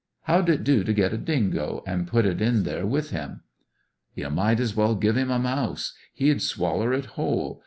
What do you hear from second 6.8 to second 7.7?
it whole.